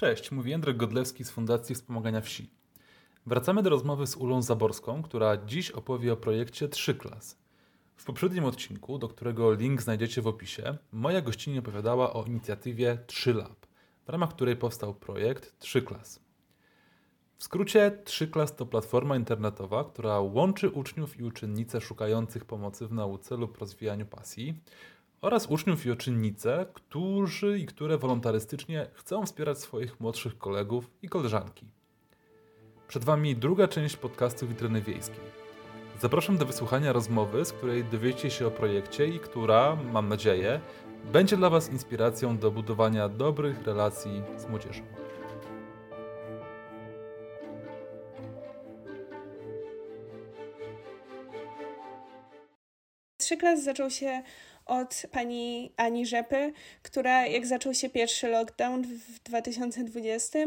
[0.00, 2.50] Cześć, mówi Jędrek Godlewski z Fundacji Wspomagania Wsi.
[3.26, 7.38] Wracamy do rozmowy z Ulą Zaborską, która dziś opowie o projekcie 3 klas.
[7.96, 13.34] W poprzednim odcinku, do którego link znajdziecie w opisie, moja gościni opowiadała o inicjatywie 3
[13.34, 13.66] Lab,
[14.06, 16.20] w ramach której powstał projekt 3 klas.
[17.38, 22.92] W skrócie 3 klas to platforma internetowa, która łączy uczniów i uczennice szukających pomocy w
[22.92, 24.54] nauce lub rozwijaniu pasji
[25.20, 31.66] oraz uczniów i uczennice, którzy i które wolontarystycznie chcą wspierać swoich młodszych kolegów i koleżanki.
[32.88, 35.24] Przed Wami druga część podcastu Witryny Wiejskiej.
[36.00, 40.60] Zapraszam do wysłuchania rozmowy, z której dowiecie się o projekcie i która, mam nadzieję,
[41.12, 44.82] będzie dla Was inspiracją do budowania dobrych relacji z młodzieżą.
[53.16, 54.22] Trzy klas zaczął się
[54.68, 60.38] od pani Ani Rzepy, która jak zaczął się pierwszy lockdown w 2020,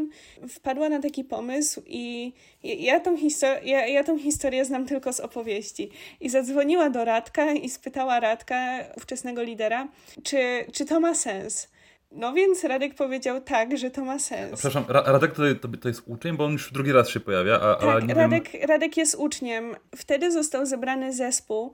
[0.48, 2.32] wpadła na taki pomysł i
[2.62, 5.90] ja tą, histor- ja, ja tą historię znam tylko z opowieści.
[6.20, 9.88] I zadzwoniła do Radka i spytała Radka, ówczesnego lidera,
[10.22, 11.68] czy, czy to ma sens.
[12.14, 14.52] No więc Radek powiedział tak, że to ma sens.
[14.52, 17.60] Przepraszam, Radek to, to, to, jest uczeń, bo on już drugi raz się pojawia.
[17.60, 18.68] A, tak, Radek, wiem...
[18.68, 19.76] Radek jest uczniem.
[19.96, 21.72] Wtedy został zebrany zespół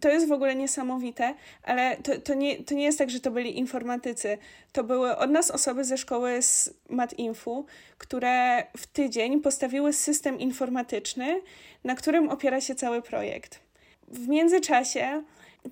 [0.00, 3.30] to jest w ogóle niesamowite, ale to, to, nie, to nie jest tak, że to
[3.30, 4.38] byli informatycy.
[4.72, 7.66] To były od nas osoby ze szkoły z MatInfu,
[7.98, 11.40] które w tydzień postawiły system informatyczny,
[11.84, 13.60] na którym opiera się cały projekt.
[14.08, 15.22] W międzyczasie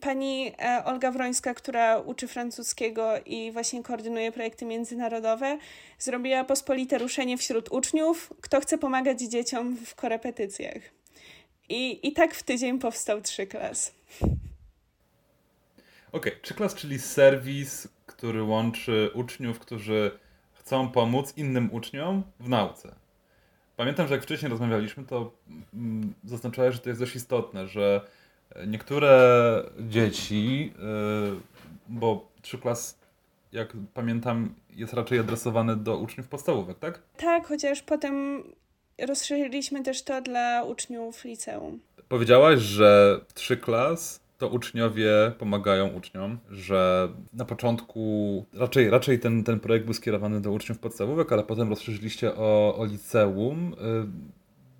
[0.01, 5.59] pani e, Olga Wrońska, która uczy francuskiego i właśnie koordynuje projekty międzynarodowe,
[5.99, 10.83] zrobiła pospolite ruszenie wśród uczniów, kto chce pomagać dzieciom w korepetycjach.
[11.69, 13.95] I, I tak w tydzień powstał trzy klas.
[16.13, 16.57] Okej, okay.
[16.57, 20.19] klas, czyli serwis, który łączy uczniów, którzy
[20.53, 22.95] chcą pomóc innym uczniom w nauce.
[23.77, 25.33] Pamiętam, że jak wcześniej rozmawialiśmy, to
[25.75, 28.01] mm, zaznaczałeś, że to jest dość istotne, że
[28.67, 30.73] niektóre dzieci,
[31.37, 31.41] y,
[31.89, 32.99] bo trzy klas,
[33.53, 37.03] jak pamiętam, jest raczej adresowane do uczniów podstawówek, tak?
[37.17, 38.43] Tak, chociaż potem
[38.99, 41.81] rozszerzyliśmy też to dla uczniów liceum.
[42.09, 49.61] Powiedziałaś, że trzy klas to uczniowie pomagają uczniom, że na początku raczej, raczej ten, ten
[49.61, 53.73] projekt był skierowany do uczniów podstawówek, ale potem rozszerzyliście o, o liceum.
[53.73, 53.77] Y,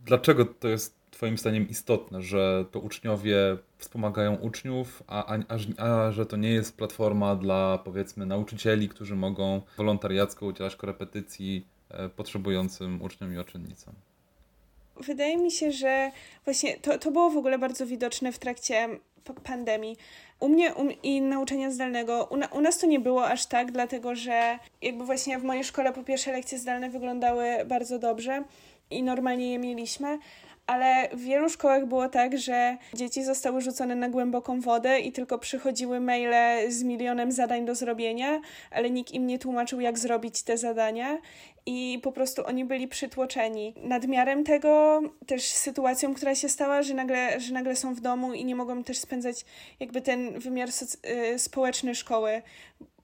[0.05, 3.37] dlaczego to jest Twoim zdaniem istotne, że to uczniowie
[3.79, 5.39] wspomagają uczniów, a, a,
[5.77, 12.09] a, że to nie jest platforma dla powiedzmy nauczycieli, którzy mogą wolontariacko udzielać korepetycji e,
[12.09, 13.95] potrzebującym uczniom i uczennicom?
[15.01, 16.11] Wydaje mi się, że
[16.45, 18.89] właśnie to, to było w ogóle bardzo widoczne w trakcie
[19.45, 19.97] pandemii.
[20.41, 24.15] U mnie u, i nauczania zdalnego, u, u, nas to nie było aż tak, dlatego
[24.15, 28.45] że jakby właśnie w mojej szkole po pierwsze lekcje zdalne wyglądały bardzo dobrze
[28.91, 30.19] i normalnie je mieliśmy,
[30.67, 35.39] ale w wielu szkołach było tak, że dzieci zostały rzucone na głęboką wodę i tylko
[35.39, 38.41] przychodziły maile z milionem zadań do zrobienia,
[38.71, 41.19] ale nikt im nie tłumaczył, jak zrobić te zadania
[41.67, 43.75] i po prostu oni byli przytłoczeni.
[43.83, 48.45] Nadmiarem tego też sytuacją, która się stała, że nagle, że nagle są w domu i
[48.45, 49.45] nie mogą też spędzać
[49.81, 52.43] jakby ten wymiar y, społeczny szkoły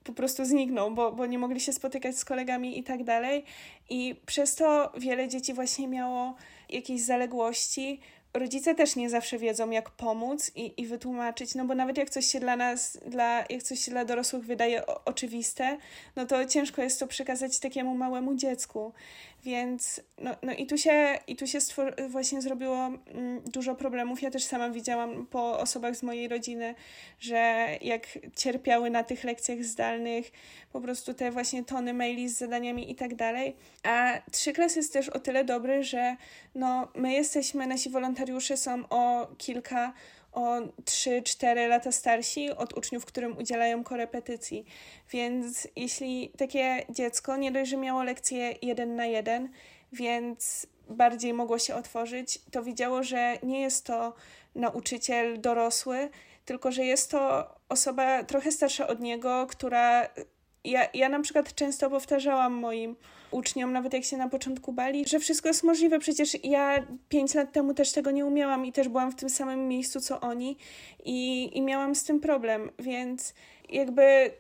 [0.05, 3.44] po prostu zniknął, bo, bo nie mogli się spotykać z kolegami i tak dalej.
[3.91, 6.34] I przez to wiele dzieci właśnie miało
[6.72, 8.00] jakieś zaległości,
[8.34, 12.27] rodzice też nie zawsze wiedzą, jak pomóc i, i wytłumaczyć, no bo nawet jak coś
[12.27, 15.78] się dla nas, dla, jak coś się dla dorosłych wydaje o, oczywiste,
[16.16, 18.93] no to ciężko jest to przekazać takiemu małemu dziecku.
[19.44, 24.22] Więc no, no i tu się, i tu się stwor- właśnie zrobiło mm, dużo problemów.
[24.22, 26.75] Ja też sama widziałam po osobach z mojej rodziny,
[27.20, 30.32] że jak cierpiały na tych lekcjach zdalnych,
[30.72, 33.56] po prostu te właśnie tony maili z zadaniami i tak dalej.
[33.82, 36.16] A trzyklas jest też o tyle dobry, że
[36.54, 39.92] no, my jesteśmy, nasi wolontariusze są o kilka
[40.32, 44.65] o 3-4 lata starsi od uczniów, którym udzielają korepetycji.
[45.10, 49.49] Więc jeśli takie dziecko nie dość, że miało lekcję jeden na jeden,
[49.93, 54.14] więc bardziej mogło się otworzyć, to widziało, że nie jest to
[54.55, 56.11] nauczyciel dorosły,
[56.44, 60.08] tylko że jest to osoba trochę starsza od niego, która.
[60.64, 62.96] Ja, ja na przykład często powtarzałam moim
[63.32, 65.99] uczniom, nawet jak się na początku bali, że wszystko jest możliwe.
[65.99, 69.69] Przecież ja pięć lat temu też tego nie umiałam i też byłam w tym samym
[69.69, 70.56] miejscu co oni
[71.05, 73.34] i, i miałam z tym problem, więc
[73.69, 74.31] jakby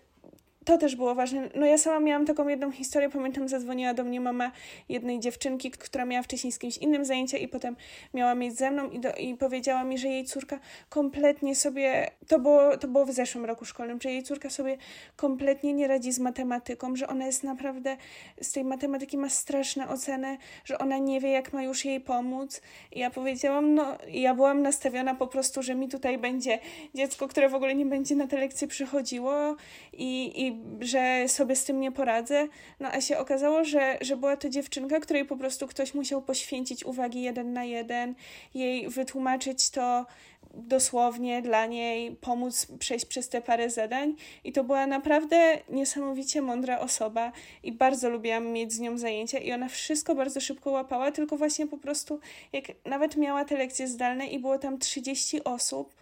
[0.64, 1.48] to też było ważne.
[1.54, 4.52] No ja sama miałam taką jedną historię, pamiętam, zadzwoniła do mnie mama
[4.88, 7.76] jednej dziewczynki, która miała wcześniej z kimś innym zajęcia i potem
[8.14, 12.38] miała mieć ze mną i, do, i powiedziała mi, że jej córka kompletnie sobie, to
[12.38, 14.76] było, to było w zeszłym roku szkolnym, że jej córka sobie
[15.16, 17.96] kompletnie nie radzi z matematyką, że ona jest naprawdę,
[18.40, 22.60] z tej matematyki ma straszne oceny, że ona nie wie, jak ma już jej pomóc.
[22.92, 26.58] I ja powiedziałam, no, ja byłam nastawiona po prostu, że mi tutaj będzie
[26.94, 29.56] dziecko, które w ogóle nie będzie na te lekcje przychodziło
[29.92, 32.48] i, i że sobie z tym nie poradzę.
[32.80, 36.84] No a się okazało, że, że była to dziewczynka, której po prostu ktoś musiał poświęcić
[36.84, 38.14] uwagi jeden na jeden,
[38.54, 40.06] jej wytłumaczyć to
[40.54, 44.14] dosłownie dla niej, pomóc przejść przez te parę zadań.
[44.44, 49.52] I to była naprawdę niesamowicie mądra osoba i bardzo lubiłam mieć z nią zajęcia i
[49.52, 52.20] ona wszystko bardzo szybko łapała, tylko właśnie po prostu
[52.52, 55.94] jak nawet miała te lekcje zdalne i było tam 30 osób,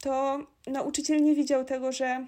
[0.00, 2.26] to nauczyciel nie widział tego, że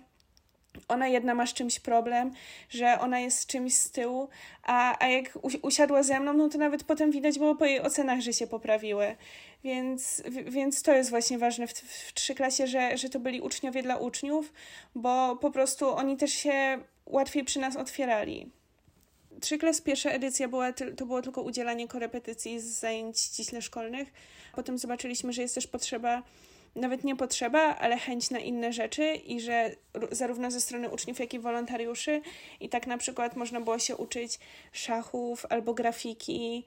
[0.88, 2.32] ona jedna ma z czymś problem,
[2.68, 4.28] że ona jest z czymś z tyłu,
[4.62, 8.20] a, a jak usiadła ze mną, no to nawet potem widać było po jej ocenach,
[8.20, 9.16] że się poprawiły.
[9.64, 13.96] Więc, więc to jest właśnie ważne w, w klasie, że, że to byli uczniowie dla
[13.96, 14.52] uczniów,
[14.94, 18.50] bo po prostu oni też się łatwiej przy nas otwierali.
[19.40, 24.12] Trzyklas, pierwsza edycja była, to było tylko udzielanie korepetycji z zajęć ściśle szkolnych.
[24.54, 26.22] Potem zobaczyliśmy, że jest też potrzeba
[26.74, 29.70] nawet nie potrzeba, ale chęć na inne rzeczy i że
[30.10, 32.22] zarówno ze strony uczniów, jak i wolontariuszy
[32.60, 34.38] i tak na przykład można było się uczyć
[34.72, 36.64] szachów albo grafiki.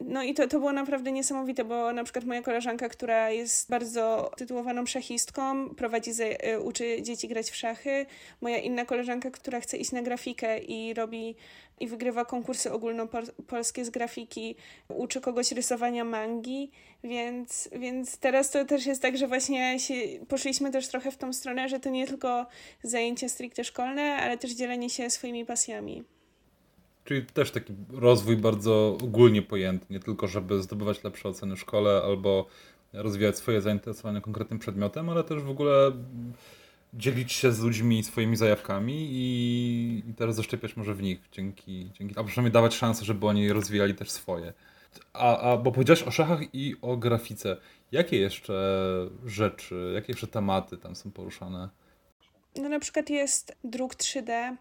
[0.00, 4.30] No i to, to było naprawdę niesamowite, bo na przykład moja koleżanka, która jest bardzo
[4.36, 8.06] tytułowaną szachistką, prowadzi, e, uczy dzieci grać w szachy.
[8.40, 11.36] Moja inna koleżanka, która chce iść na grafikę i robi
[11.80, 14.56] i wygrywa konkursy ogólnopolskie z grafiki,
[14.88, 16.70] uczy kogoś rysowania mangi,
[17.04, 19.94] więc, więc teraz to też jest tak, że właśnie się,
[20.28, 22.46] poszliśmy też trochę w tą stronę, że to nie tylko
[22.82, 26.15] zajęcia stricte szkolne, ale też dzielenie się swoimi pasjami.
[27.06, 32.02] Czyli też taki rozwój bardzo ogólnie pojęty, nie tylko żeby zdobywać lepsze oceny w szkole
[32.04, 32.46] albo
[32.92, 35.92] rozwijać swoje zainteresowania konkretnym przedmiotem, ale też w ogóle
[36.94, 42.14] dzielić się z ludźmi swoimi zajawkami i, i teraz zaszczepiać może w nich dzięki, dzięki,
[42.18, 44.52] a przynajmniej dawać szansę, żeby oni rozwijali też swoje.
[45.12, 47.56] A, a bo powiedziałeś o szachach i o grafice.
[47.92, 48.86] Jakie jeszcze
[49.26, 51.68] rzeczy, jakie jeszcze tematy tam są poruszane?
[52.56, 54.56] No na przykład jest druk 3D,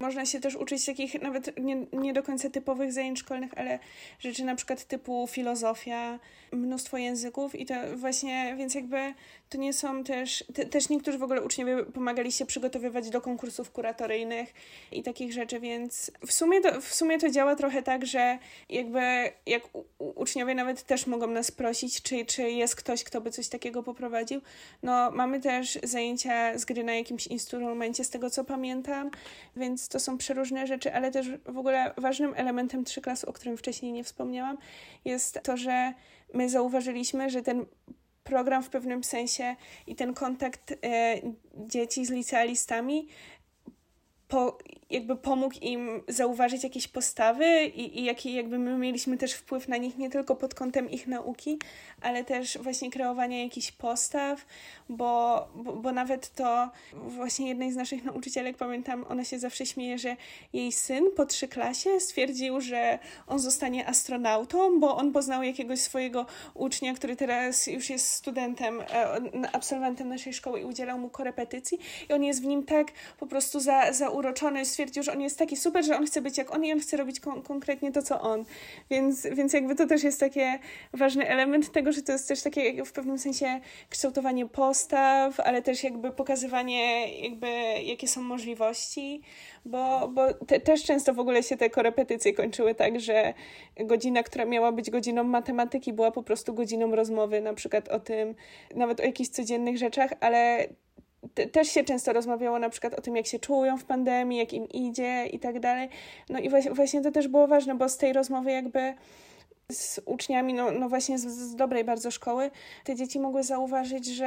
[0.00, 3.78] można się też uczyć takich nawet nie, nie do końca typowych zajęć szkolnych, ale
[4.18, 6.18] rzeczy na przykład typu filozofia,
[6.52, 9.14] mnóstwo języków i to właśnie, więc jakby
[9.50, 13.70] to nie są też, te, też niektórzy w ogóle uczniowie pomagali się przygotowywać do konkursów
[13.70, 14.52] kuratoryjnych
[14.92, 18.38] i takich rzeczy, więc w sumie to, w sumie to działa trochę tak, że
[18.68, 19.00] jakby
[19.46, 23.48] jak u, uczniowie nawet też mogą nas prosić, czy, czy jest ktoś, kto by coś
[23.48, 24.40] takiego poprowadził.
[24.82, 29.10] No mamy też zajęcia z gry na jakimś instrumencie, z tego co pamiętam,
[29.56, 33.56] więc to są przeróżne rzeczy, ale też w ogóle ważnym elementem trzy klas, o którym
[33.56, 34.58] wcześniej nie wspomniałam,
[35.04, 35.92] jest to, że
[36.34, 37.66] my zauważyliśmy, że ten
[38.30, 39.56] program w pewnym sensie
[39.86, 41.20] i ten kontakt e,
[41.54, 43.08] dzieci z licealistami
[44.28, 44.58] po,
[44.90, 49.76] jakby pomógł im zauważyć jakieś postawy i, i jaki jakby my mieliśmy też wpływ na
[49.76, 51.58] nich nie tylko pod kątem ich nauki,
[52.00, 54.46] ale też właśnie kreowania jakichś postaw,
[54.88, 59.98] bo, bo, bo nawet to właśnie jednej z naszych nauczycielek, pamiętam, ona się zawsze śmieje,
[59.98, 60.16] że
[60.52, 66.26] jej syn po trzy klasie stwierdził, że on zostanie astronautą, bo on poznał jakiegoś swojego
[66.54, 69.20] ucznia, który teraz już jest studentem, e,
[69.52, 71.78] absolwentem naszej szkoły i udzielał mu korepetycji
[72.08, 75.56] i on jest w nim tak po prostu za, zauroczony, stwierdził, że on jest taki
[75.56, 78.20] super, że on chce być jak on i on chce robić kon konkretnie to, co
[78.20, 78.44] on.
[78.90, 80.40] Więc, więc jakby to też jest taki
[80.92, 85.84] ważny element tego, że to jest też takie w pewnym sensie kształtowanie postaw, ale też
[85.84, 87.46] jakby pokazywanie jakby
[87.84, 89.22] jakie są możliwości,
[89.64, 93.34] bo, bo te, też często w ogóle się te korepetycje kończyły tak, że
[93.76, 98.34] godzina, która miała być godziną matematyki była po prostu godziną rozmowy na przykład o tym,
[98.74, 100.68] nawet o jakichś codziennych rzeczach, ale
[101.34, 104.52] te, też się często rozmawiało na przykład o tym, jak się czują w pandemii, jak
[104.52, 105.88] im idzie i tak dalej.
[106.28, 108.94] No i właśnie, właśnie to też było ważne, bo z tej rozmowy jakby
[109.72, 112.50] z uczniami, no, no właśnie z, z, dobrej bardzo szkoły,
[112.84, 114.26] te dzieci mogły zauważyć, że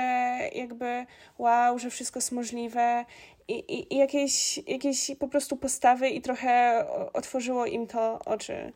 [0.56, 1.06] jakby
[1.38, 3.06] wow, że wszystko jest możliwe
[3.48, 8.74] i, i, i jakieś, jakieś po prostu postawy i trochę otworzyło im to oczy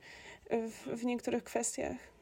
[0.49, 2.16] w, w niektórych kwestiach.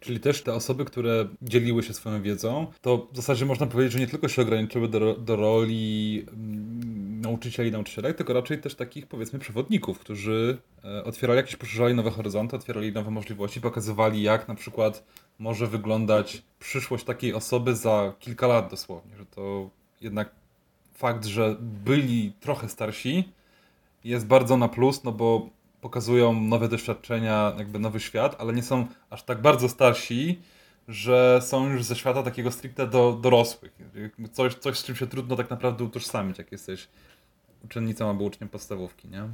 [0.00, 3.98] Czyli też te osoby, które dzieliły się swoją wiedzą, to w zasadzie można powiedzieć, że
[3.98, 9.06] nie tylko się ograniczyły do, do roli mm, nauczycieli i nauczycielek, tylko raczej też takich
[9.06, 14.54] powiedzmy przewodników, którzy e, otwierali jakieś, poszerzali nowe horyzonty, otwierali nowe możliwości, pokazywali jak na
[14.54, 15.04] przykład
[15.38, 19.70] może wyglądać przyszłość takiej osoby za kilka lat dosłownie, że to
[20.00, 20.30] jednak
[20.94, 23.28] fakt, że byli trochę starsi
[24.04, 25.48] jest bardzo na plus, no bo
[25.80, 30.40] pokazują nowe doświadczenia, jakby nowy świat, ale nie są aż tak bardzo starsi,
[30.88, 33.78] że są już ze świata takiego stricte do dorosłych.
[34.32, 36.88] Coś, coś, z czym się trudno tak naprawdę utożsamić, jak jesteś
[37.64, 39.28] uczennicą albo uczniem podstawówki, nie?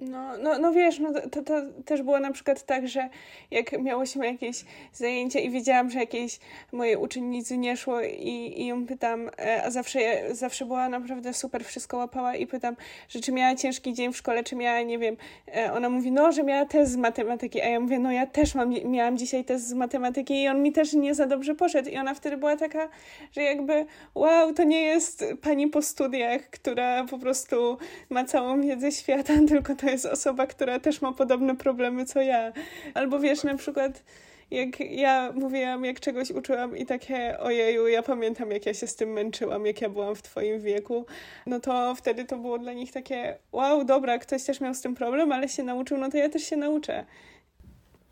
[0.00, 3.08] No, no, no wiesz, no to, to też było na przykład tak, że
[3.50, 6.38] jak miałyśmy jakieś zajęcia i wiedziałam, że jakieś
[6.72, 9.98] moje uczennicy nie szło i, i ją pytam, e, a zawsze,
[10.34, 12.76] zawsze była naprawdę super, wszystko łapała i pytam,
[13.08, 15.16] że czy miała ciężki dzień w szkole, czy miała, nie wiem,
[15.56, 18.54] e, ona mówi, no, że miała test z matematyki, a ja mówię, no ja też
[18.54, 21.90] mam, miałam dzisiaj test z matematyki i on mi też nie za dobrze poszedł.
[21.90, 22.88] I ona wtedy była taka,
[23.32, 27.78] że jakby, wow, to nie jest pani po studiach, która po prostu
[28.10, 32.20] ma całą wiedzę świata, tylko to to jest osoba, która też ma podobne problemy co
[32.20, 32.52] ja.
[32.94, 34.04] Albo wiesz, na przykład
[34.50, 38.96] jak ja mówiłam, jak czegoś uczyłam i takie ojeju, ja pamiętam jak ja się z
[38.96, 41.06] tym męczyłam, jak ja byłam w twoim wieku,
[41.46, 44.94] no to wtedy to było dla nich takie wow, dobra, ktoś też miał z tym
[44.94, 47.04] problem, ale się nauczył, no to ja też się nauczę.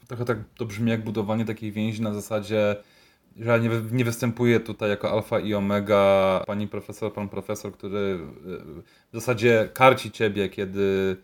[0.08, 2.76] Trochę tak to brzmi jak budowanie takiej więzi na zasadzie
[3.36, 8.18] że nie, nie występuje tutaj jako alfa i omega pani profesor, pan profesor, który e,
[9.12, 11.16] w zasadzie karci ciebie, kiedy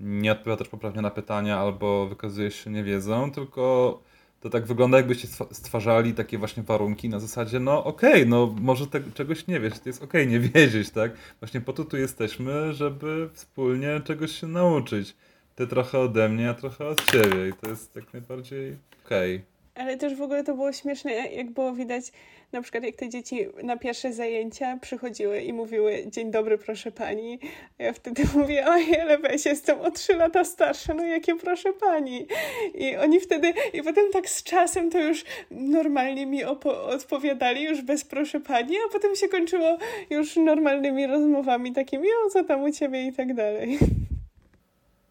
[0.00, 4.00] nie odpowiadasz poprawnie na pytania albo wykazujesz się niewiedzą, tylko
[4.40, 8.86] to tak wygląda, jakbyście stwarzali takie właśnie warunki na zasadzie, no okej, okay, no może
[8.86, 11.12] te, czegoś nie wiesz, to jest okej okay, nie wiedzieć, tak?
[11.40, 15.16] Właśnie po to tu jesteśmy, żeby wspólnie czegoś się nauczyć.
[15.56, 19.36] Ty trochę ode mnie, a trochę od ciebie i to jest jak najbardziej okej.
[19.36, 19.59] Okay.
[19.74, 22.12] Ale też w ogóle to było śmieszne, jak było widać,
[22.52, 27.38] na przykład jak te dzieci na pierwsze zajęcia przychodziły i mówiły dzień dobry proszę pani,
[27.78, 31.72] a ja wtedy mówię, oj ale weź, jestem o trzy lata starsza, no jakie proszę
[31.72, 32.26] pani.
[32.74, 38.04] I oni wtedy, i potem tak z czasem to już normalnie mi odpowiadali, już bez
[38.04, 39.78] proszę pani, a potem się kończyło
[40.10, 43.78] już normalnymi rozmowami takimi, o co tam u ciebie i tak dalej.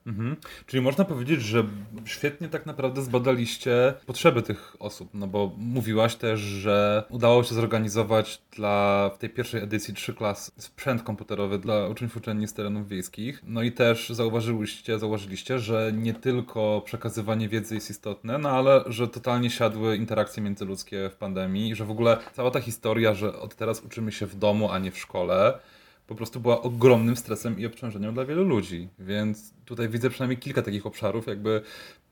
[0.10, 0.36] Mhm.
[0.66, 1.64] Czyli można powiedzieć, że
[2.06, 8.42] świetnie tak naprawdę zbadaliście potrzeby tych osób, no bo mówiłaś też, że udało się zorganizować
[8.52, 13.42] dla w tej pierwszej edycji trzy klas sprzęt komputerowy dla uczniów uczelni z terenów wiejskich.
[13.44, 19.08] No i też zauważyliście, zauważyliście, że nie tylko przekazywanie wiedzy jest istotne, no ale że
[19.08, 23.82] totalnie siadły interakcje międzyludzkie w pandemii, że w ogóle cała ta historia, że od teraz
[23.82, 25.60] uczymy się w domu, a nie w szkole,
[26.10, 28.90] po prostu była ogromnym stresem i obciążeniem dla wielu ludzi.
[29.00, 31.62] Więc tutaj widzę przynajmniej kilka takich obszarów, jakby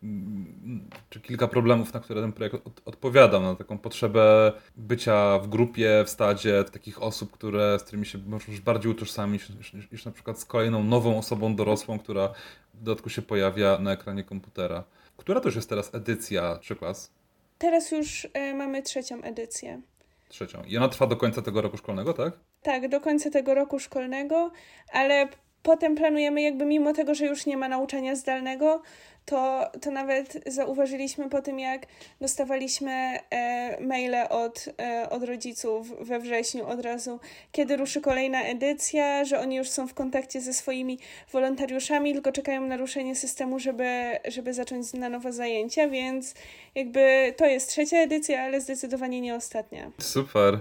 [0.04, 5.48] mm, czy kilka problemów, na które ten projekt od, odpowiada, na taką potrzebę bycia w
[5.48, 10.06] grupie, w stadzie takich osób, które, z którymi się możesz bardziej utożsamić niż, niż, niż
[10.06, 12.34] na przykład z kolejną nową osobą dorosłą, która
[12.74, 14.84] w dodatku się pojawia na ekranie komputera.
[15.18, 17.12] Która to już jest teraz edycja trzy klas?
[17.58, 19.82] Teraz już y, mamy trzecią edycję.
[20.30, 20.63] Trzecią.
[20.63, 22.34] I ona trwa do końca tego roku szkolnego, tak?
[22.62, 24.52] Tak, do końca tego roku szkolnego,
[24.92, 25.28] ale
[25.64, 28.82] potem planujemy jakby mimo tego, że już nie ma nauczania zdalnego,
[29.28, 31.86] to, to nawet zauważyliśmy po tym, jak
[32.22, 32.92] dostawaliśmy
[33.30, 37.20] e, maile od, e, od rodziców we wrześniu od razu,
[37.52, 41.00] kiedy ruszy kolejna edycja, że oni już są w kontakcie ze swoimi
[41.32, 46.34] wolontariuszami, tylko czekają na ruszenie systemu, żeby, żeby zacząć na nowo zajęcia, więc
[46.76, 49.92] jakby to jest trzecia edycja, ale zdecydowanie nie ostatnia.
[50.00, 50.60] Super.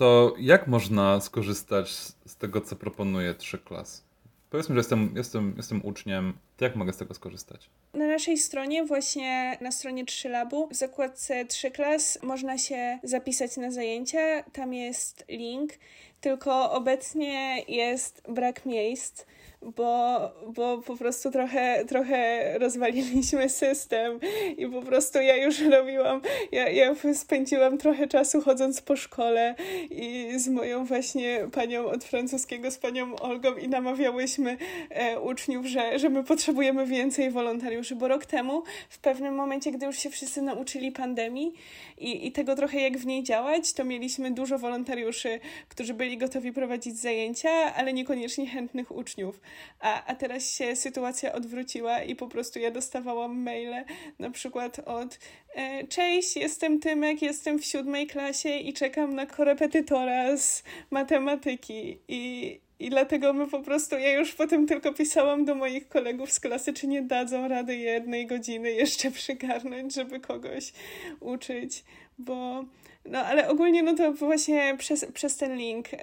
[0.00, 1.90] To jak można skorzystać
[2.26, 4.04] z tego, co proponuje trzy klas?
[4.50, 7.70] Powiedzmy, że jestem, jestem, jestem uczniem, to jak mogę z tego skorzystać?
[7.94, 13.56] Na naszej stronie, właśnie na stronie 3 Labu, w zakładce 3 klas można się zapisać
[13.56, 14.42] na zajęcia.
[14.52, 15.72] Tam jest link,
[16.20, 19.24] tylko obecnie jest brak miejsc
[19.62, 24.20] bo, bo po prostu trochę, trochę rozwaliliśmy system
[24.56, 26.20] i po prostu ja już robiłam,
[26.52, 29.54] ja, ja spędziłam trochę czasu chodząc po szkole
[29.90, 34.56] i z moją właśnie panią od francuskiego, z panią Olgą i namawiałyśmy
[34.90, 39.86] e, uczniów, że, że my potrzebujemy więcej wolontariuszy, bo rok temu w pewnym momencie, gdy
[39.86, 41.54] już się wszyscy nauczyli pandemii
[41.98, 46.52] i, i tego trochę jak w niej działać, to mieliśmy dużo wolontariuszy, którzy byli gotowi
[46.52, 49.40] prowadzić zajęcia, ale niekoniecznie chętnych uczniów.
[49.80, 53.84] A, a teraz się sytuacja odwróciła i po prostu ja dostawałam maile
[54.18, 55.18] na przykład od
[55.54, 62.60] e, Cześć, jestem Tymek, jestem w siódmej klasie i czekam na korepetytora z matematyki i
[62.80, 66.72] i dlatego my po prostu, ja już potem tylko pisałam do moich kolegów z klasy,
[66.72, 70.72] czy nie dadzą rady jednej godziny jeszcze przygarnąć, żeby kogoś
[71.20, 71.84] uczyć,
[72.18, 72.64] bo
[73.04, 75.96] no ale ogólnie no to właśnie przez, przez ten link y,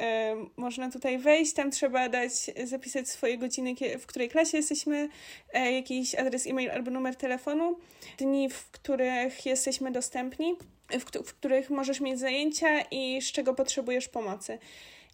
[0.57, 2.31] można tutaj wejść, tam trzeba dać,
[2.63, 5.09] zapisać swoje godziny, w której klasie jesteśmy,
[5.55, 7.77] y, jakiś adres e-mail albo numer telefonu,
[8.17, 10.55] dni, w których jesteśmy dostępni,
[10.91, 14.59] w, w których możesz mieć zajęcia i z czego potrzebujesz pomocy.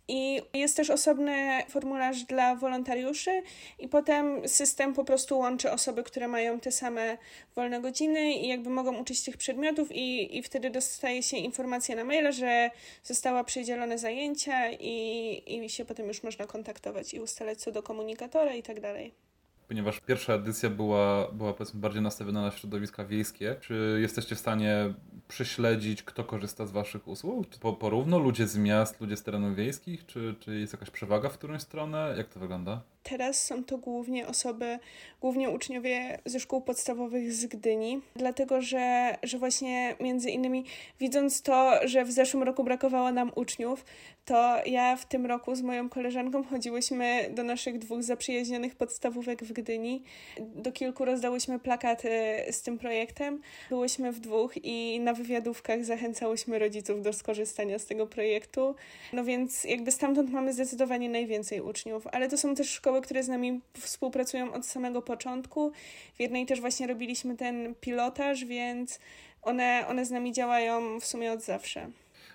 [0.07, 3.41] I jest też osobny formularz dla wolontariuszy,
[3.79, 7.17] i potem system po prostu łączy osoby, które mają te same
[7.55, 12.03] wolne godziny i jakby mogą uczyć tych przedmiotów, i, i wtedy dostaje się informacja na
[12.03, 12.71] maila, że
[13.03, 18.53] została przydzielone zajęcia, i, i się potem już można kontaktować i ustalać co do komunikatora
[18.53, 19.32] i tak dalej
[19.73, 23.55] ponieważ pierwsza edycja była, była powiedzmy bardziej nastawiona na środowiska wiejskie.
[23.61, 24.93] Czy jesteście w stanie
[25.27, 27.49] prześledzić, kto korzysta z Waszych usług?
[27.49, 30.05] Czy po, porówno ludzie z miast, ludzie z terenów wiejskich?
[30.05, 32.13] Czy, czy jest jakaś przewaga w którąś stronę?
[32.17, 32.81] Jak to wygląda?
[33.03, 34.79] Teraz są to głównie osoby,
[35.21, 40.65] głównie uczniowie ze szkół podstawowych z Gdyni, dlatego że, że właśnie między innymi
[40.99, 43.85] widząc to, że w zeszłym roku brakowało nam uczniów,
[44.25, 49.53] to ja w tym roku z moją koleżanką chodziłyśmy do naszych dwóch zaprzyjaźnionych podstawówek w
[49.53, 50.03] Gdyni.
[50.39, 52.09] Do kilku rozdałyśmy plakaty
[52.51, 53.41] z tym projektem.
[53.69, 58.75] Byłyśmy w dwóch i na wywiadówkach zachęcałyśmy rodziców do skorzystania z tego projektu.
[59.13, 63.27] No więc jakby stamtąd mamy zdecydowanie najwięcej uczniów, ale to są też szkoły, które z
[63.27, 65.71] nami współpracują od samego początku.
[66.15, 68.99] W jednej też właśnie robiliśmy ten pilotaż, więc
[69.41, 71.89] one, one z nami działają w sumie od zawsze.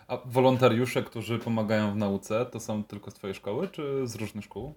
[0.09, 4.45] A wolontariusze, którzy pomagają w nauce, to są tylko z Twojej szkoły, czy z różnych
[4.45, 4.75] szkół?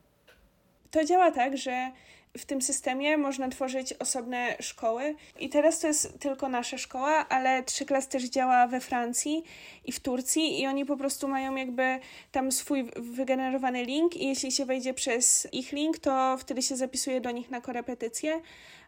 [0.92, 1.92] To działa tak, że
[2.38, 5.16] w tym systemie można tworzyć osobne szkoły.
[5.40, 9.44] I teraz to jest tylko nasza szkoła, ale trzy klas też działa we Francji
[9.86, 12.00] i w Turcji i oni po prostu mają jakby
[12.32, 17.22] tam swój wygenerowany link i jeśli się wejdzie przez ich link, to wtedy się zapisuje
[17.22, 18.42] do nich na korepetycje.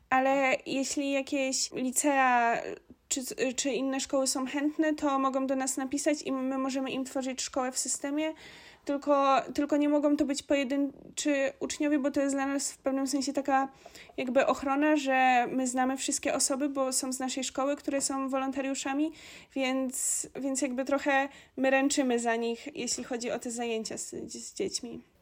[0.10, 2.58] Ale jeśli jakieś licea
[3.08, 3.22] czy,
[3.56, 7.42] czy inne szkoły są chętne, to mogą do nas napisać i my możemy im tworzyć
[7.42, 8.34] szkołę w systemie
[8.86, 13.08] tylko, tylko nie mogą to być pojedynczy uczniowie, bo to jest dla nas w pewnym
[13.08, 13.68] sensie taka
[14.18, 19.12] jakby ochrona, że my znamy wszystkie osoby, bo są z naszej szkoły, które są wolontariuszami,
[19.56, 24.54] więc, więc jakby trochę my ręczymy za nich, jeśli chodzi o te zajęcia z, z
[24.54, 25.13] dziećmi.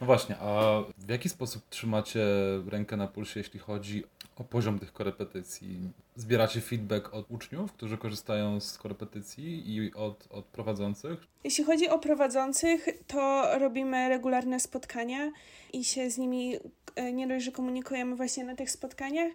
[0.00, 2.24] No właśnie, a w jaki sposób trzymacie
[2.68, 4.04] rękę na pulsie, jeśli chodzi
[4.36, 5.90] o poziom tych korepetycji?
[6.16, 11.26] Zbieracie feedback od uczniów, którzy korzystają z korepetycji i od, od prowadzących?
[11.44, 15.32] Jeśli chodzi o prowadzących, to robimy regularne spotkania
[15.72, 16.56] i się z nimi
[16.96, 19.32] e, nie dość, że komunikujemy właśnie na tych spotkaniach,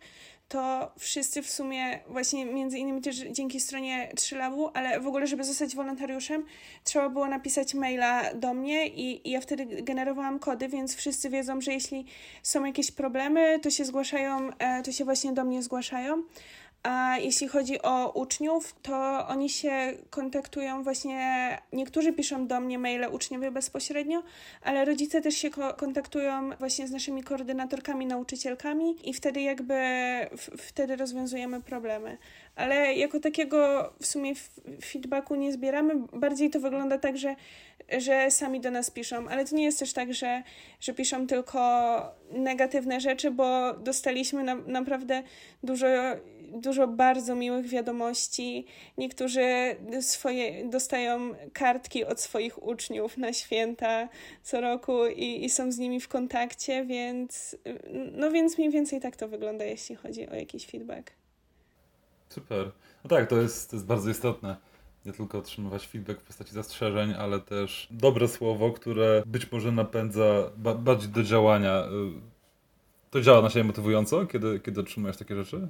[0.50, 5.44] to wszyscy w sumie, właśnie między innymi też dzięki stronie 3Labu, ale w ogóle, żeby
[5.44, 6.46] zostać wolontariuszem,
[6.84, 11.62] trzeba było napisać maila do mnie i, i ja wtedy generowałam kody, więc wszyscy wiedzą,
[11.62, 12.06] że jeśli
[12.44, 16.24] są jakieś problemy, to się zgłaszają, e, to się właśnie do mnie zgłaszają.
[16.84, 23.06] A jeśli chodzi o uczniów, to oni się kontaktują właśnie, niektórzy piszą do mnie maile
[23.12, 24.24] uczniowie bezpośrednio,
[24.62, 29.76] ale rodzice też się ko kontaktują właśnie z naszymi koordynatorkami, nauczycielkami i wtedy jakby
[30.58, 32.18] wtedy rozwiązujemy problemy.
[32.56, 34.34] Ale jako takiego w sumie
[34.86, 37.36] feedbacku nie zbieramy, bardziej to wygląda tak, że,
[37.98, 40.44] że sami do nas piszą, ale to nie jest też tak, że,
[40.80, 41.60] że piszą tylko
[42.32, 45.24] negatywne rzeczy, bo dostaliśmy na, naprawdę
[45.64, 45.88] dużo
[46.52, 48.66] dużo bardzo miłych wiadomości.
[48.98, 51.20] Niektórzy swoje, dostają
[51.54, 54.10] kartki od swoich uczniów na święta
[54.44, 57.56] co roku i, i są z nimi w kontakcie, więc
[58.12, 61.12] no więc mniej więcej tak to wygląda, jeśli chodzi o jakiś feedback.
[62.30, 62.72] Super.
[63.04, 64.56] No tak, to jest, to jest bardzo istotne.
[65.06, 70.52] Nie tylko otrzymywać feedback w postaci zastrzeżeń, ale też dobre słowo, które być może napędza
[70.58, 71.84] bardziej do działania.
[73.12, 75.68] To działa na siebie motywująco, kiedy, kiedy otrzymujesz takie rzeczy?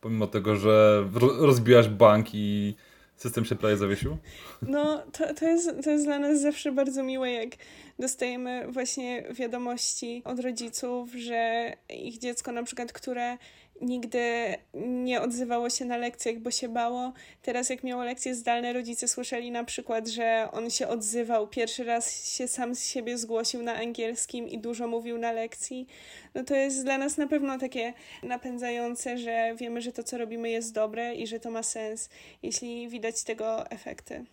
[0.00, 1.04] Pomimo tego, że
[1.38, 2.74] rozbiłaś bank i
[3.16, 4.16] system się prawie zawiesił?
[4.62, 7.50] No, to, to, jest, to jest dla nas zawsze bardzo miłe, jak
[7.98, 13.38] dostajemy właśnie wiadomości od rodziców, że ich dziecko na przykład, które
[13.80, 17.12] nigdy nie odzywało się na lekcjach, bo się bało.
[17.42, 21.48] Teraz jak miało lekcje zdalne, rodzice słyszeli na przykład, że on się odzywał.
[21.48, 25.86] Pierwszy raz się sam z siebie zgłosił na angielskim i dużo mówił na lekcji.
[26.34, 30.50] No to jest dla nas na pewno takie napędzające, że wiemy, że to, co robimy
[30.50, 32.08] jest dobre i że to ma sens,
[32.42, 34.24] jeśli widać tego efekty.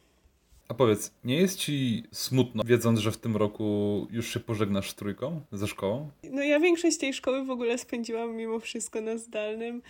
[0.68, 4.96] A powiedz, nie jest ci smutno, wiedząc, że w tym roku już się pożegnasz z
[4.96, 6.10] trójką ze szkołą?
[6.24, 9.82] No ja większość tej szkoły w ogóle spędziłam mimo wszystko na zdalnym,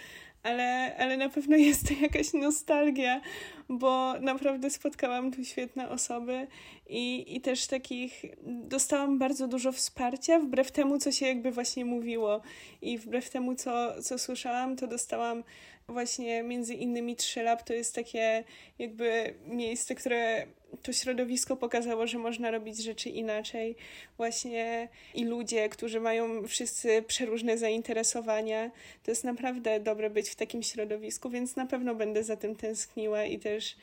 [0.43, 3.21] ale, ale na pewno jest to jakaś nostalgia,
[3.69, 6.47] bo naprawdę spotkałam tu świetne osoby
[6.87, 12.41] i, i też takich dostałam bardzo dużo wsparcia, wbrew temu, co się jakby właśnie mówiło
[12.81, 15.43] i wbrew temu, co, co słyszałam, to dostałam
[15.87, 18.43] właśnie między innymi 3 Lab to jest takie
[18.79, 20.47] jakby miejsce, które
[20.85, 23.75] to środowisko pokazało, że można robić rzeczy inaczej.
[24.17, 28.71] Właśnie i ludzie, którzy mają wszyscy przeróżne zainteresowania.
[29.03, 33.23] To jest naprawdę dobre być w takim środowisku, więc na pewno będę za tym tęskniła
[33.23, 33.75] i też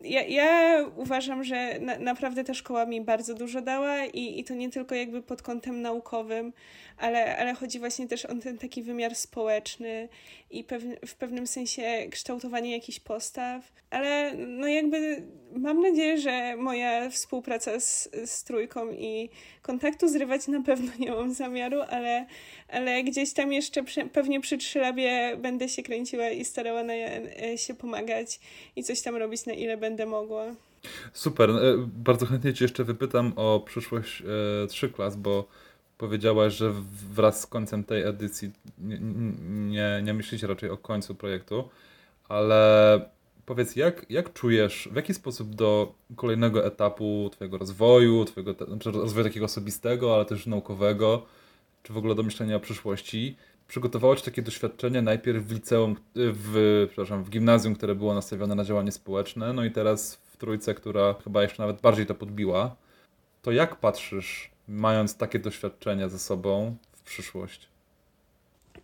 [0.00, 4.54] ja, ja uważam, że na, naprawdę ta szkoła mi bardzo dużo dała i, i to
[4.54, 6.52] nie tylko jakby pod kątem naukowym,
[6.98, 10.08] ale, ale chodzi właśnie też o ten taki wymiar społeczny
[10.50, 15.22] i pew, w pewnym sensie kształtowanie jakichś postaw, ale no jakby
[15.56, 19.30] mam nadzieję, że moja współpraca z, z trójką i
[19.62, 22.26] kontaktu zrywać na pewno nie mam zamiaru, ale,
[22.68, 27.58] ale gdzieś tam jeszcze przy, pewnie przy trzylabie będę się kręciła i starała na, e,
[27.58, 28.40] się pomagać
[28.76, 30.54] i coś tam robić na ile będę mogła.
[31.12, 31.50] Super.
[31.50, 35.48] E, bardzo chętnie Cię jeszcze wypytam o przyszłość e, trzy klas, bo
[35.98, 36.72] powiedziałaś, że
[37.12, 38.98] wraz z końcem tej edycji nie,
[39.50, 41.68] nie, nie myślicie raczej o końcu projektu,
[42.28, 43.00] ale
[43.46, 49.24] powiedz, jak, jak czujesz, w jaki sposób do kolejnego etapu Twojego rozwoju, Twojego znaczy rozwoju
[49.24, 51.26] takiego osobistego, ale też naukowego,
[51.82, 53.36] czy w ogóle do myślenia o przyszłości,
[53.68, 58.64] przygotowało Ci takie doświadczenie najpierw w liceum, w, przepraszam, w gimnazjum, które było nastawione na
[58.64, 62.76] działanie społeczne, no i teraz w trójce, która chyba jeszcze nawet bardziej to podbiła.
[63.42, 67.68] To jak patrzysz, mając takie doświadczenia ze sobą w przyszłość?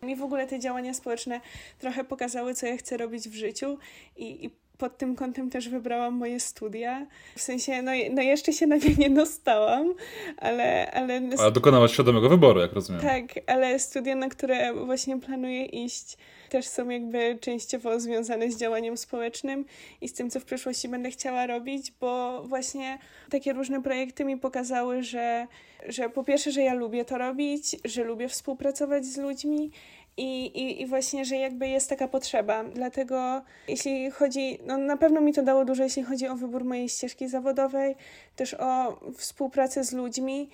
[0.03, 1.40] Mi w ogóle te działania społeczne
[1.79, 3.79] trochę pokazały, co ja chcę robić w życiu
[4.16, 7.07] i, i pod tym kątem też wybrałam moje studia.
[7.37, 9.95] W sensie, no, no jeszcze się na nie nie dostałam,
[10.37, 10.90] ale...
[10.93, 13.03] Ale, ale dokonałaś świadomego wyboru, jak rozumiem.
[13.03, 16.16] Tak, ale studia, na które właśnie planuję iść,
[16.49, 19.64] też są jakby częściowo związane z działaniem społecznym
[20.01, 22.99] i z tym, co w przyszłości będę chciała robić, bo właśnie
[23.31, 25.47] takie różne projekty mi pokazały, że,
[25.88, 29.71] że po pierwsze, że ja lubię to robić, że lubię współpracować z ludźmi
[30.16, 32.64] i, i, I właśnie, że jakby jest taka potrzeba.
[32.64, 36.88] Dlatego jeśli chodzi, no na pewno mi to dało dużo, jeśli chodzi o wybór mojej
[36.88, 37.96] ścieżki zawodowej,
[38.37, 40.51] też o współpracę z ludźmi.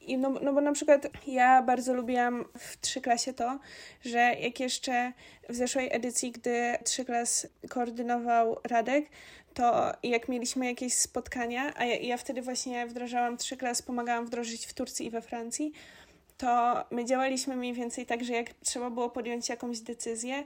[0.00, 3.58] I no, no bo na przykład ja bardzo lubiłam w trzy klasie to,
[4.04, 5.12] że jak jeszcze
[5.48, 9.04] w zeszłej edycji, gdy trzy klas koordynował Radek,
[9.54, 14.66] to jak mieliśmy jakieś spotkania, a ja, ja wtedy właśnie wdrażałam trzy klas, pomagałam wdrożyć
[14.66, 15.72] w Turcji i we Francji,
[16.38, 20.44] to my działaliśmy mniej więcej tak, że jak trzeba było podjąć jakąś decyzję,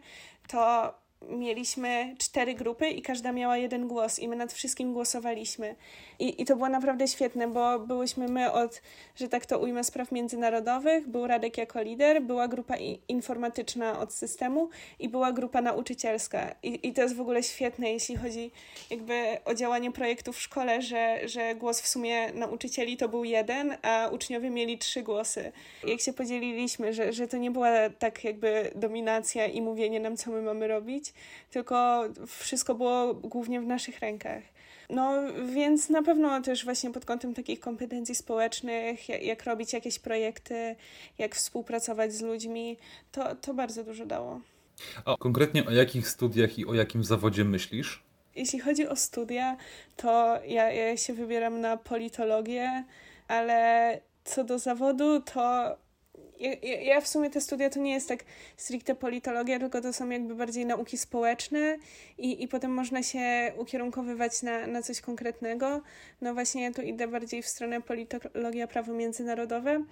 [0.49, 0.95] to
[1.29, 5.75] mieliśmy cztery grupy i każda miała jeden głos i my nad wszystkim głosowaliśmy.
[6.19, 8.83] I, I to było naprawdę świetne, bo byłyśmy my od,
[9.17, 12.75] że tak to ujmę, spraw międzynarodowych, był Radek jako lider, była grupa
[13.09, 16.55] informatyczna od systemu i była grupa nauczycielska.
[16.63, 18.51] I, I to jest w ogóle świetne, jeśli chodzi
[18.91, 23.77] jakby o działanie projektu w szkole, że, że głos w sumie nauczycieli to był jeden,
[23.83, 25.53] a uczniowie mieli trzy głosy.
[25.87, 30.31] Jak się podzieliliśmy, że, że to nie była tak jakby dominacja i mówienie nam, co
[30.31, 31.12] my mamy robić,
[31.51, 34.43] tylko wszystko było głównie w naszych rękach.
[34.91, 35.13] No
[35.55, 40.77] więc na pewno też właśnie pod kątem takich kompetencji społecznych, jak, jak robić jakieś projekty,
[41.19, 42.77] jak współpracować z ludźmi,
[43.13, 44.41] to, to bardzo dużo dało.
[45.05, 48.03] A konkretnie o jakich studiach i o jakim zawodzie myślisz?
[48.37, 49.57] Jeśli chodzi o studia,
[49.97, 52.85] to ja, ja się wybieram na politologię,
[53.29, 55.77] ale co do zawodu, to
[56.43, 58.25] ja, ja, w sumie te studia to nie jest tak
[58.57, 61.79] stricte politologia, tylko to są jakby bardziej nauki społeczne
[62.19, 65.83] i, i potem można się ukierunkowywać na, na coś konkretnego.
[66.21, 69.85] No właśnie ja tu idę bardziej w stronę politologia, prawo międzynarodowe,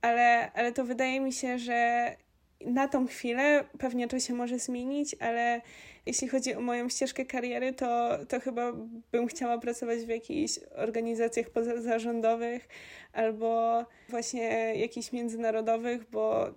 [0.00, 2.16] ale, ale to wydaje mi się, że
[2.60, 5.60] na tą chwilę pewnie to się może zmienić, ale
[6.06, 8.72] jeśli chodzi o moją ścieżkę kariery, to, to chyba
[9.12, 12.68] bym chciała pracować w jakichś organizacjach pozarządowych
[13.12, 16.54] albo właśnie jakichś międzynarodowych, bo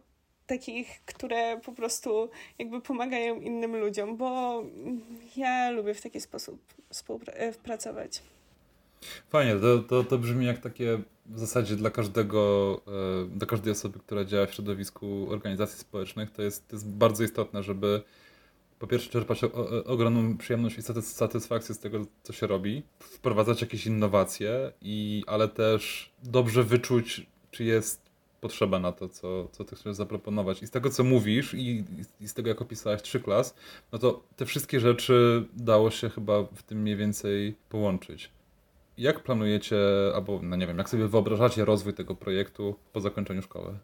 [0.47, 4.63] takich, które po prostu jakby pomagają innym ludziom, bo
[5.37, 8.21] ja lubię w taki sposób współpracować.
[9.29, 12.81] Fajnie, to, to, to brzmi jak takie w zasadzie dla każdego,
[13.25, 17.23] e, dla każdej osoby, która działa w środowisku organizacji społecznych, to jest, to jest bardzo
[17.23, 18.01] istotne, żeby
[18.79, 23.62] po pierwsze czerpać o, o, ogromną przyjemność i satysfakcję z tego, co się robi, wprowadzać
[23.62, 29.75] jakieś innowacje, i, ale też dobrze wyczuć, czy jest potrzeba na to, co, co ty
[29.75, 30.63] chcesz zaproponować.
[30.63, 31.84] I z tego, co mówisz i,
[32.21, 33.55] i z tego, jak opisałeś trzy klas,
[33.91, 38.29] no to te wszystkie rzeczy dało się chyba w tym mniej więcej połączyć.
[39.01, 39.77] Jak planujecie,
[40.15, 43.77] albo no nie wiem, jak sobie wyobrażacie rozwój tego projektu po zakończeniu szkoły?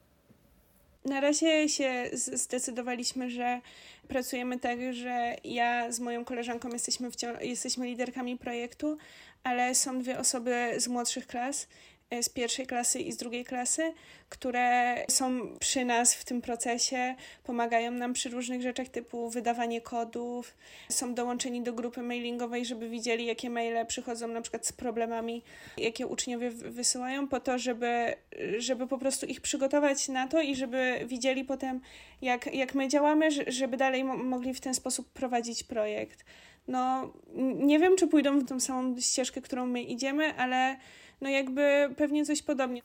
[1.06, 3.62] Na razie się zdecydowaliśmy, że
[4.08, 7.10] pracujemy tak, że ja z moją koleżanką jesteśmy,
[7.42, 8.98] jesteśmy liderkami projektu,
[9.44, 11.68] ale są dwie osoby z młodszych klas,
[12.22, 13.94] z pierwszej klasy i z drugiej klasy,
[14.30, 20.56] które są przy nas w tym procesie, pomagają nam przy różnych rzeczach typu wydawanie kodów,
[20.90, 25.44] są dołączeni do grupy mailingowej, żeby widzieli, jakie maile przychodzą na przykład z problemami,
[25.78, 28.16] jakie uczniowie wysyłają, po to, żeby,
[28.58, 31.82] żeby po prostu ich przygotować na to i żeby widzieli potem,
[32.22, 36.26] jak, jak my działamy, żeby dalej mogli w ten sposób prowadzić projekt.
[36.68, 37.14] No
[37.56, 40.78] nie wiem, czy pójdą w tą samą ścieżkę, którą my idziemy, ale
[41.22, 42.82] no jakby pewnie coś podobnie.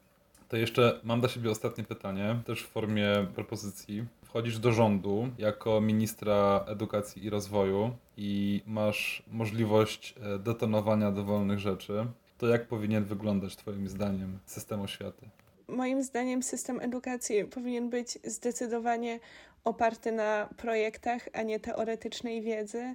[0.48, 4.04] To jeszcze mam dla siebie ostatnie pytanie, też w formie propozycji.
[4.24, 12.06] Wchodzisz do rządu jako ministra edukacji i rozwoju i masz możliwość e, detonowania dowolnych rzeczy.
[12.38, 15.26] To jak powinien wyglądać Twoim zdaniem system oświaty?
[15.68, 19.20] Moim zdaniem system edukacji powinien być zdecydowanie
[19.64, 22.94] oparty na projektach, a nie teoretycznej wiedzy.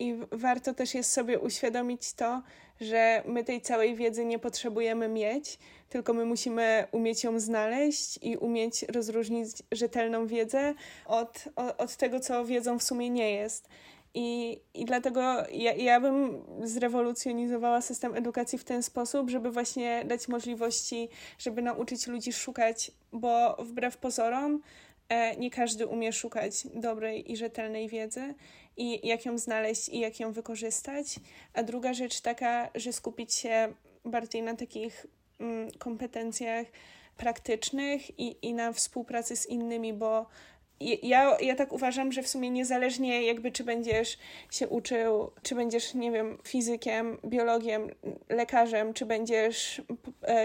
[0.00, 2.42] I warto też jest sobie uświadomić to,
[2.80, 5.58] że my tej całej wiedzy nie potrzebujemy mieć,
[5.88, 10.74] tylko my musimy umieć ją znaleźć i umieć rozróżnić rzetelną wiedzę
[11.06, 11.44] od,
[11.78, 13.68] od, tego, co wiedzą w sumie nie jest.
[14.14, 15.20] I, i dlatego
[15.52, 21.08] ja, ja bym zrewolucjonizowała system edukacji w ten sposób, żeby właśnie dać możliwości,
[21.38, 24.62] żeby nauczyć ludzi szukać, bo wbrew pozorom
[25.38, 28.34] nie każdy umie szukać dobrej i rzetelnej wiedzy
[28.76, 31.06] i jak ją znaleźć i jak ją wykorzystać.
[31.54, 35.06] A druga rzecz taka, że skupić się bardziej na takich
[35.40, 36.66] mm, kompetencjach
[37.16, 40.26] praktycznych i, i na współpracy z innymi, bo
[41.02, 44.18] ja, ja tak uważam, że w sumie niezależnie jakby czy będziesz
[44.50, 47.90] się uczył, czy będziesz, nie wiem, fizykiem, biologiem,
[48.28, 49.82] lekarzem, czy będziesz, e,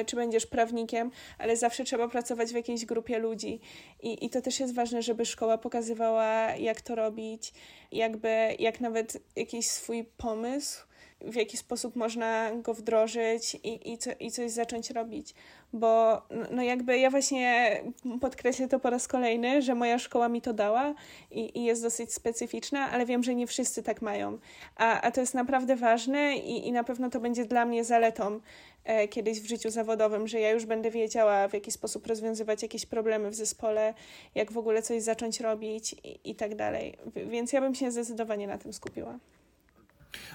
[0.06, 3.60] czy będziesz prawnikiem, ale zawsze trzeba pracować w jakiejś grupie ludzi.
[4.02, 7.54] I, I to też jest ważne, żeby szkoła pokazywała, jak to robić,
[7.92, 10.86] jakby, jak nawet jakiś swój pomysł
[11.26, 15.34] w jaki sposób można go wdrożyć i, i, co, i coś zacząć robić.
[15.74, 17.80] Bo no jakby ja właśnie
[18.22, 20.94] podkreślę to po raz kolejny, że moja szkoła mi to dała
[21.32, 24.38] i, i jest dosyć specyficzna, ale wiem, że nie wszyscy tak mają.
[24.76, 28.40] A, a to jest naprawdę ważne i, i na pewno to będzie dla mnie zaletą
[28.84, 32.86] e, kiedyś w życiu zawodowym, że ja już będę wiedziała, w jaki sposób rozwiązywać jakieś
[32.86, 33.94] problemy w zespole,
[34.36, 36.98] jak w ogóle coś zacząć robić i, i tak dalej.
[37.16, 39.20] Więc ja bym się zdecydowanie na tym skupiła.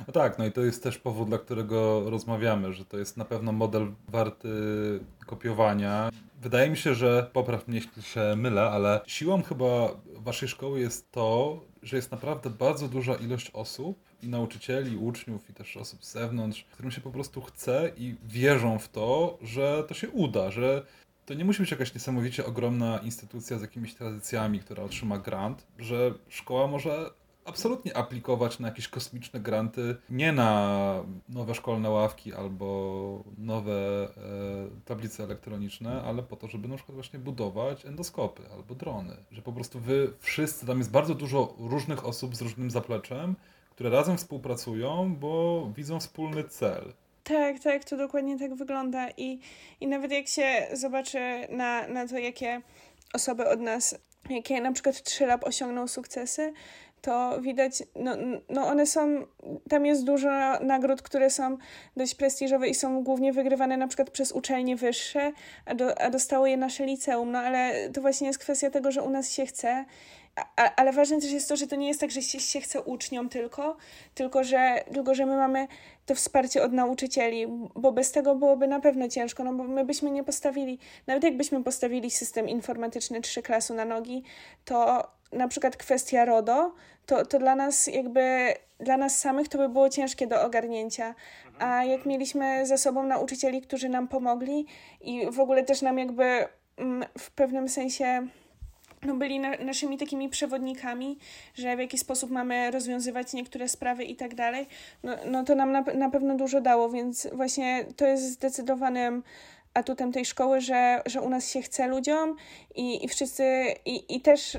[0.06, 3.24] No tak, no i to jest też powód, dla którego rozmawiamy, że to jest na
[3.24, 4.48] pewno model warty
[5.26, 6.10] kopiowania.
[6.42, 11.12] Wydaje mi się, że popraw mnie, jeśli się mylę, ale siłą chyba waszej szkoły jest
[11.12, 16.04] to, że jest naprawdę bardzo duża ilość osób, i nauczycieli, i uczniów, i też osób
[16.04, 20.50] z zewnątrz, którym się po prostu chce i wierzą w to, że to się uda,
[20.50, 20.86] że
[21.26, 26.14] to nie musi być jakaś niesamowicie ogromna instytucja z jakimiś tradycjami, która otrzyma grant, że
[26.28, 27.10] szkoła może
[27.50, 34.10] absolutnie aplikować na jakieś kosmiczne granty, nie na nowe szkolne ławki albo nowe e,
[34.84, 39.16] tablice elektroniczne, ale po to, żeby na przykład właśnie budować endoskopy albo drony.
[39.30, 43.36] Że po prostu wy wszyscy, tam jest bardzo dużo różnych osób z różnym zapleczem,
[43.70, 46.92] które razem współpracują, bo widzą wspólny cel.
[47.24, 49.08] Tak, tak, to dokładnie tak wygląda.
[49.16, 49.38] I,
[49.80, 52.62] i nawet jak się zobaczy na, na to, jakie
[53.14, 53.98] osoby od nas,
[54.30, 56.52] jakie na przykład 3 lab osiągną sukcesy,
[57.02, 58.16] to widać, no,
[58.48, 59.26] no one są,
[59.68, 61.56] tam jest dużo nagród, które są
[61.96, 65.32] dość prestiżowe i są głównie wygrywane na przykład przez uczelnie wyższe,
[65.66, 69.02] a, do, a dostało je nasze liceum, no ale to właśnie jest kwestia tego, że
[69.02, 69.84] u nas się chce,
[70.56, 72.82] a, ale ważne też jest to, że to nie jest tak, że się, się chce
[72.82, 73.76] uczniom tylko,
[74.14, 75.68] tylko że, tylko że my mamy
[76.06, 80.10] to wsparcie od nauczycieli, bo bez tego byłoby na pewno ciężko, no bo my byśmy
[80.10, 84.22] nie postawili, nawet jakbyśmy postawili system informatyczny trzy klasu na nogi,
[84.64, 86.74] to na przykład kwestia RODO,
[87.06, 91.14] to, to dla nas jakby, dla nas samych to by było ciężkie do ogarnięcia.
[91.58, 94.66] A jak mieliśmy ze sobą nauczycieli, którzy nam pomogli
[95.00, 98.26] i w ogóle też nam jakby mm, w pewnym sensie
[99.02, 101.18] no byli na, naszymi takimi przewodnikami,
[101.54, 104.66] że w jaki sposób mamy rozwiązywać niektóre sprawy i tak dalej,
[105.02, 109.22] no, no to nam na, na pewno dużo dało, więc właśnie to jest zdecydowanym
[109.74, 112.36] atutem tej szkoły, że, że u nas się chce ludziom
[112.74, 113.44] i, i wszyscy,
[113.86, 114.58] i, i też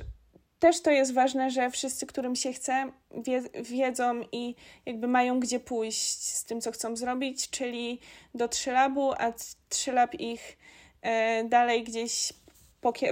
[0.62, 2.92] też to jest ważne, że wszyscy, którym się chce,
[3.24, 8.00] wie, wiedzą i jakby mają gdzie pójść z tym, co chcą zrobić, czyli
[8.36, 9.34] do trzylabu, a
[9.70, 10.58] trzylab ich
[11.02, 12.34] e, dalej gdzieś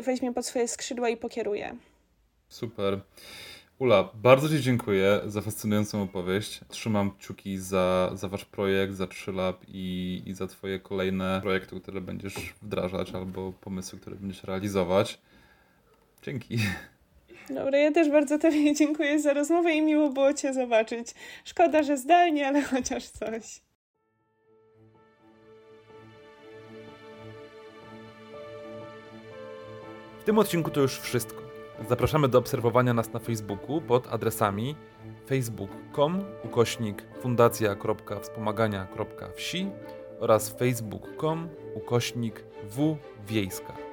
[0.04, 1.76] weźmie pod swoje skrzydła i pokieruje.
[2.50, 3.02] Super.
[3.80, 6.60] Ula, bardzo Ci dziękuję za fascynującą opowieść.
[6.68, 12.02] Trzymam kciuki za, za Wasz projekt, za Trzylab i, i za Twoje kolejne projekty, które
[12.02, 15.20] będziesz wdrażać albo pomysły, które będziesz realizować.
[16.22, 16.60] Dzięki.
[17.50, 21.08] Dobra, ja też bardzo Tobie dziękuję za rozmowę i miło było Cię zobaczyć.
[21.46, 23.62] Szkoda, że zdalnie, ale chociaż coś.
[30.20, 31.42] W tym odcinku to już wszystko.
[31.90, 34.76] Zapraszamy do obserwowania nas na Facebooku pod adresami
[35.28, 39.68] facebook.com ukośnik fundacja.wspomagania.wsi
[40.20, 42.44] oraz facebook.com ukośnik
[43.28, 43.89] wwiejska.